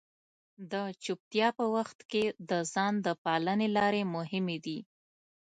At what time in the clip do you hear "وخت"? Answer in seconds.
1.75-1.99